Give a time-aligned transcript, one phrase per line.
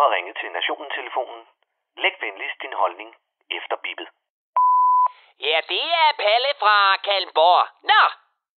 [0.00, 1.48] har ringet til Nationen-telefonen.
[1.96, 3.10] Læg venligst din holdning
[3.50, 4.08] efter bippet.
[5.40, 7.68] Ja, det er Palle fra Kalmborg.
[7.90, 8.02] Nå,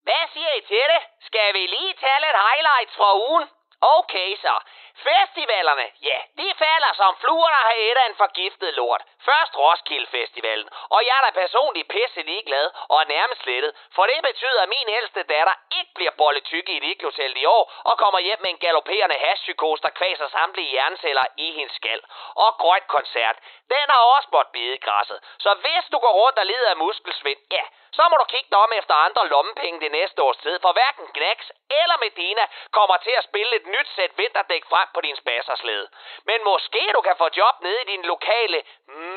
[0.04, 1.02] hvad siger I til det?
[1.28, 3.46] Skal vi lige tage lidt highlights fra ugen?
[3.84, 4.56] Okay så.
[4.96, 9.02] Festivalerne, ja, de falder som fluerne har et af en forgiftet lort.
[9.30, 14.20] Først Roskilde Festivalen, og jeg er da personligt pisse ligeglad og nærmest slettet, for det
[14.30, 18.20] betyder, at min ældste datter ikke bliver bolletykke i et ikke i år og kommer
[18.20, 22.02] hjem med en galopperende hashpsykos, der kvaser samtlige hjerneceller i hendes skal.
[22.36, 23.38] Og grønt koncert,
[23.70, 25.20] den har også måttet bide græsset.
[25.40, 27.64] Så hvis du går rundt og lider af muskelsvind, ja,
[27.98, 31.06] så må du kigge dig om efter andre lommepenge det næste års tid, for hverken
[31.16, 31.40] Gnax
[31.82, 32.46] eller Medina
[32.78, 35.88] kommer til at spille et nyt sæt vinterdæk frem på din spasserslæde.
[36.30, 38.64] Men måske du kan få job nede i din lokale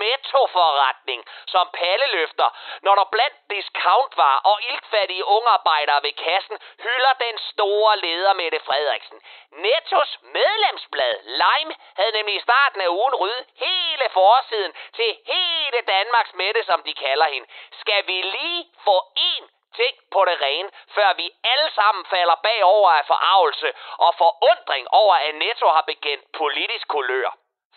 [0.06, 1.20] nettoforretning
[1.54, 2.48] som palleløfter,
[2.82, 9.18] når der blandt discountvarer og iltfattige ungarbejdere ved kassen hylder den store leder Mette Frederiksen.
[9.50, 16.34] Nettos medlemsblad Lime havde nemlig i starten af ugen ryddet hele forsiden til hele Danmarks
[16.34, 17.48] Mette, som de kalder hende.
[17.80, 18.96] Skal vi lige få
[19.32, 19.44] én
[19.80, 25.14] ting på det rene, før vi alle sammen falder bagover af forarvelse og forundring over,
[25.14, 27.30] at Netto har bekendt politisk kulør.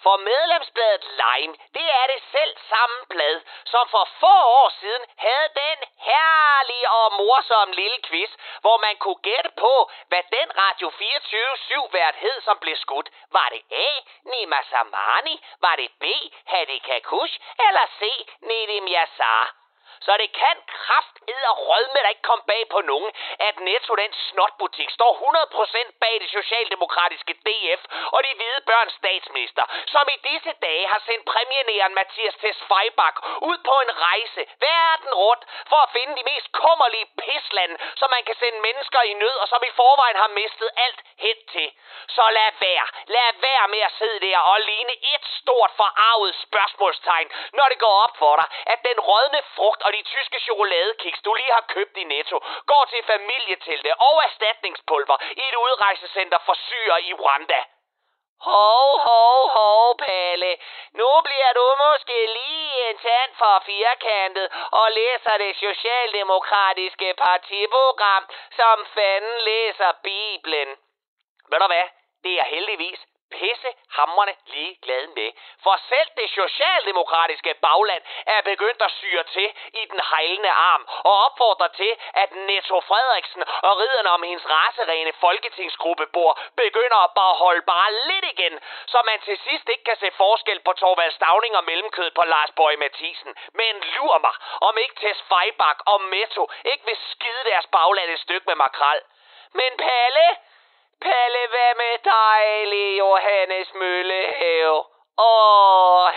[0.03, 5.49] For medlemsbladet Lime, det er det selv samme blad, som for få år siden havde
[5.63, 11.87] den herlige og morsomme lille quiz, hvor man kunne gætte på, hvad den Radio 24
[11.91, 13.09] vært hed, som blev skudt.
[13.31, 13.89] Var det A.
[14.31, 15.43] Nima Samani?
[15.61, 16.03] Var det B.
[16.45, 17.39] Hadi Kakush?
[17.67, 18.01] Eller C.
[18.41, 19.58] Nedim Yassar?
[20.05, 21.15] Så det kan kraft
[21.51, 23.11] og rødme, der ikke komme bag på nogen,
[23.47, 27.81] at Netto, den snotbutik, står 100% bag det socialdemokratiske DF
[28.15, 33.15] og de hvide børns statsminister, som i disse dage har sendt premiernæren Mathias Tesfajbak
[33.49, 38.23] ud på en rejse verden rundt for at finde de mest kummerlige pislande, som man
[38.23, 41.71] kan sende mennesker i nød og som i forvejen har mistet alt hen til.
[42.15, 47.29] Så lad være, lad være med at sidde der og ligne et stort forarvet spørgsmålstegn,
[47.53, 51.33] når det går op for dig, at den rødne frugt og de tyske chokoladekiks, du
[51.33, 52.37] lige har købt i Netto,
[52.71, 57.61] går til familietelte og erstatningspulver i et udrejsecenter for syre i Rwanda.
[58.49, 60.51] Hov, hov, hov, Palle.
[60.99, 68.23] Nu bliver du måske lige en tand for firkantet og læser det socialdemokratiske partiprogram,
[68.59, 70.69] som fanden læser Bibelen.
[71.49, 71.87] Ved du hvad?
[72.23, 72.99] Det er heldigvis
[73.39, 75.29] pisse hammerne lige glad med.
[75.63, 79.49] For selv det socialdemokratiske bagland er begyndt at syre til
[79.81, 85.13] i den hejlende arm og opfordrer til, at Netto Frederiksen og ridderne om hendes raserene
[85.25, 90.11] folketingsgruppebord begynder at bare holde bare lidt igen, så man til sidst ikke kan se
[90.17, 93.35] forskel på Torvald Stavning og mellemkød på Lars Bøge Mathisen.
[93.53, 98.19] Men lur mig, om ikke Tess Feibak og Netto ikke vil skide deres bagland et
[98.19, 99.01] stykke med makrel.
[99.53, 100.27] Men Palle,
[101.01, 104.83] Pelle, hvad med dejlig Johannes Møllehave?
[105.17, 106.11] Åh,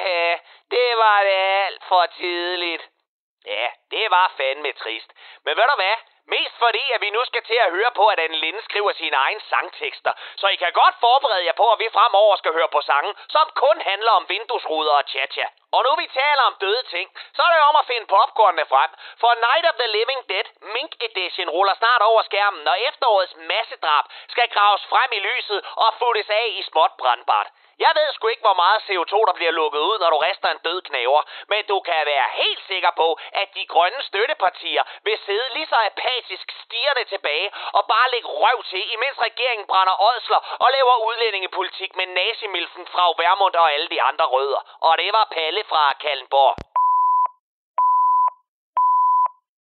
[0.71, 2.83] det var det alt for tidligt.
[3.47, 5.11] Ja, det var fandme trist.
[5.45, 5.97] Men ved du hvad?
[6.27, 9.17] Mest fordi, at vi nu skal til at høre på, at Anne Linde skriver sine
[9.17, 10.13] egne sangtekster.
[10.37, 13.51] Så I kan godt forberede jer på, at vi fremover skal høre på sange, som
[13.55, 17.51] kun handler om vinduesruder og tja og nu vi taler om døde ting, så er
[17.55, 18.91] det om at finde popcornene frem.
[19.23, 24.05] For Night of the Living Dead Mink Edition ruller snart over skærmen, når efterårets massedrab
[24.29, 27.49] skal graves frem i lyset og futtes af i småt brandbart.
[27.85, 30.65] Jeg ved sgu ikke, hvor meget CO2, der bliver lukket ud, når du rester en
[30.67, 31.23] død knæver.
[31.53, 33.09] Men du kan være helt sikker på,
[33.41, 38.59] at de grønne støttepartier vil sidde lige så apatisk stirrende tilbage og bare lægge røv
[38.71, 44.03] til, imens regeringen brænder ådsler og laver udlændingepolitik med nazimilfen fra Vermund og alle de
[44.03, 44.61] andre rødder.
[44.81, 46.72] Og det var Palle fra Kallenborg.